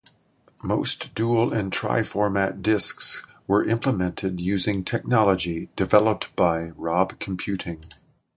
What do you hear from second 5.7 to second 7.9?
developed by Rob Computing.